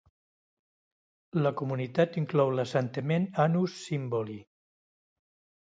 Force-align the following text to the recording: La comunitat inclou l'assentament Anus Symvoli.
La 1.43 1.51
comunitat 1.59 2.17
inclou 2.21 2.55
l'assentament 2.55 3.31
Anus 3.47 3.77
Symvoli. 3.83 4.43